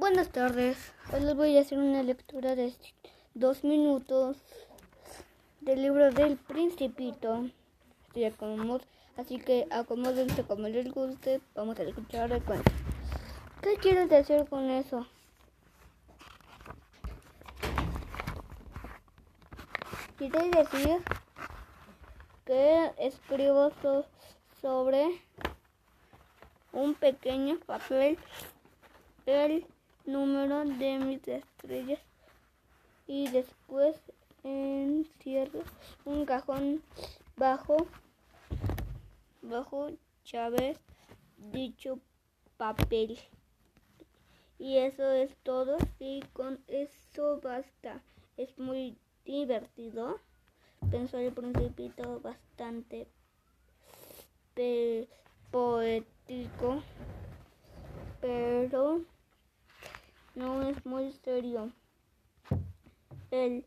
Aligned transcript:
Buenas 0.00 0.30
tardes. 0.30 0.78
Hoy 1.12 1.20
les 1.20 1.36
voy 1.36 1.58
a 1.58 1.60
hacer 1.60 1.76
una 1.76 2.02
lectura 2.02 2.56
de 2.56 2.72
dos 3.34 3.64
minutos 3.64 4.38
del 5.60 5.82
libro 5.82 6.10
del 6.10 6.38
Principito. 6.38 7.50
así 9.18 9.38
que 9.38 9.66
acomódense 9.70 10.42
como 10.44 10.68
les 10.68 10.90
guste. 10.90 11.42
Vamos 11.54 11.78
a 11.78 11.82
escuchar 11.82 12.32
el 12.32 12.42
cuento. 12.42 12.72
¿Qué 13.60 13.76
quieres 13.76 14.08
decir 14.08 14.46
con 14.48 14.70
eso? 14.70 15.06
Quiere 20.16 20.48
decir 20.48 20.96
que 22.46 22.90
escribo 22.96 23.70
sobre 24.62 25.20
un 26.72 26.94
pequeño 26.94 27.58
papel 27.66 28.16
el 29.26 29.66
número 30.12 30.64
de 30.64 30.98
mis 30.98 31.26
estrellas 31.26 32.00
y 33.06 33.28
después 33.28 33.96
encierro 34.42 35.60
un 36.04 36.24
cajón 36.24 36.82
bajo 37.36 37.86
bajo 39.42 39.90
llave 40.24 40.76
dicho 41.52 41.98
papel. 42.56 43.18
Y 44.58 44.76
eso 44.76 45.10
es 45.10 45.34
todo. 45.42 45.78
Y 45.98 46.20
con 46.34 46.62
eso 46.68 47.40
basta. 47.40 48.02
Es 48.36 48.58
muy 48.58 48.98
divertido. 49.24 50.20
Pensó 50.90 51.18
el 51.18 51.32
principito 51.32 52.20
bastante 52.20 53.08
poético. 55.50 56.82
Pero 58.20 59.00
no 60.40 60.62
es 60.62 60.86
muy 60.86 61.12
serio. 61.22 61.70
El, 63.30 63.66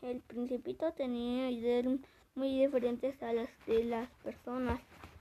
el 0.00 0.20
principito 0.20 0.90
tenía 0.94 1.50
ideas 1.50 1.84
muy 2.34 2.58
diferentes 2.58 3.22
a 3.22 3.34
las 3.34 3.50
de 3.66 3.84
las 3.84 4.08
personas 4.24 4.80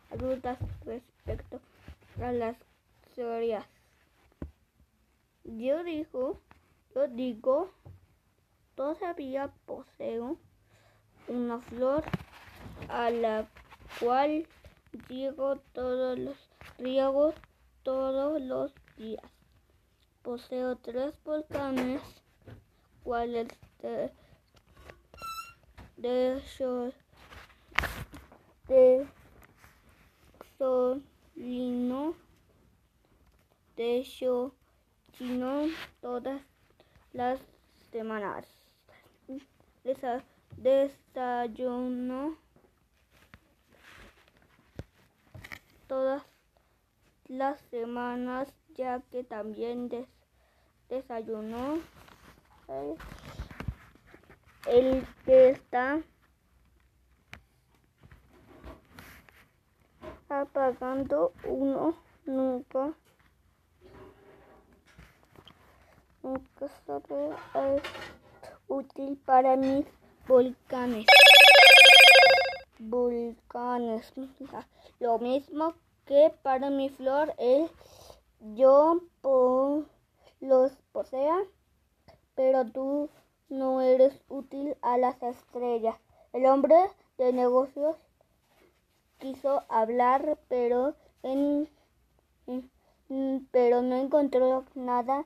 adultas 0.09 0.58
respecto 0.86 1.59
a 2.22 2.32
las 2.32 2.56
teorías. 3.14 3.66
Yo 5.44 5.84
dijo, 5.84 6.40
yo 6.96 7.09
digo, 7.09 7.70
todavía 8.76 9.52
poseo 9.66 10.38
una 11.28 11.59
flor 11.59 12.06
a 12.88 13.09
la 13.09 13.50
cual 14.00 14.48
llego 15.09 15.58
todos 15.74 16.18
los 16.18 16.38
riego 16.78 17.34
todos 17.84 18.42
los 18.42 18.72
días. 18.96 19.37
Poseo 20.28 20.75
tres 20.75 21.16
volcanes, 21.23 22.02
cuales 23.02 23.47
de, 23.81 24.11
de, 25.95 26.44
de 28.67 29.08
solino, 30.58 32.14
de 33.78 34.03
chino 35.14 35.67
todas 36.02 36.41
las 37.14 37.39
semanas. 37.89 38.45
Desayuno 40.58 42.38
todas 45.88 46.22
las 47.30 47.62
semanas 47.72 48.53
ya 48.75 49.02
que 49.09 49.23
también 49.23 49.88
desayunó 50.90 51.80
el 54.68 55.08
que 55.26 55.50
está 55.50 56.00
apagando 60.30 61.34
uno 61.46 61.96
nunca 62.26 62.94
nunca 66.22 66.68
sabe 66.86 67.30
es 67.56 67.84
útil 68.68 69.18
para 69.26 69.56
mis 69.56 69.86
volcanes. 70.28 71.06
Volcanes 72.80 74.14
lo 75.00 75.20
mismo 75.20 75.74
que 76.06 76.34
para 76.42 76.70
mi 76.70 76.90
flor 76.90 77.34
el 77.38 77.70
yo 78.56 79.02
los 80.40 80.72
posea, 80.92 81.38
pero 82.36 82.66
tú 82.66 83.09
no 83.50 83.81
eres 83.81 84.22
útil 84.28 84.78
a 84.81 84.98
las 84.98 85.22
estrellas. 85.22 85.96
El 86.34 86.46
hombre 86.46 86.75
de 87.18 87.34
negocios 87.34 87.96
quiso 89.20 89.64
hablar, 89.70 90.38
pero, 90.47 90.96
en, 91.24 91.70
pero 93.52 93.81
no 93.81 93.96
encontró 93.96 94.66
nada 94.76 95.26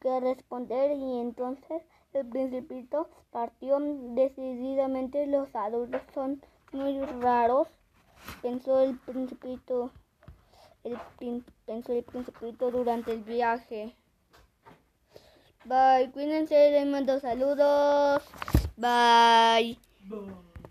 que 0.00 0.20
responder 0.20 0.92
y 0.92 1.18
entonces 1.18 1.82
el 2.12 2.28
principito 2.28 3.08
partió 3.30 3.78
decididamente. 3.80 5.26
Los 5.26 5.54
adultos 5.54 6.02
son 6.14 6.42
muy 6.72 7.00
raros 7.20 7.68
pensó 8.42 8.80
el 8.80 8.98
principito, 8.98 9.90
el, 10.84 10.98
pensó 11.66 11.92
el 11.92 12.04
principito 12.04 12.70
durante 12.70 13.12
el 13.12 13.22
viaje. 13.22 13.94
Bye. 15.68 16.10
Cuídense, 16.12 16.70
les 16.70 16.86
mando 16.86 17.20
saludos. 17.20 18.22
Bye. 18.76 19.78
Bye. 20.08 20.47